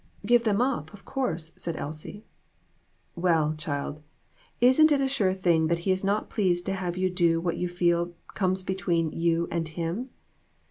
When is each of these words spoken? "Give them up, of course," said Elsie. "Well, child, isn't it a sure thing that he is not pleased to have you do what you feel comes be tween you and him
"Give 0.25 0.43
them 0.43 0.63
up, 0.63 0.91
of 0.95 1.05
course," 1.05 1.51
said 1.59 1.75
Elsie. 1.75 2.25
"Well, 3.15 3.53
child, 3.55 4.01
isn't 4.59 4.91
it 4.91 4.99
a 4.99 5.07
sure 5.07 5.31
thing 5.35 5.67
that 5.67 5.77
he 5.85 5.91
is 5.91 6.03
not 6.03 6.27
pleased 6.27 6.65
to 6.65 6.73
have 6.73 6.97
you 6.97 7.07
do 7.11 7.39
what 7.39 7.57
you 7.57 7.69
feel 7.69 8.15
comes 8.33 8.63
be 8.63 8.73
tween 8.73 9.11
you 9.11 9.47
and 9.51 9.67
him 9.67 10.09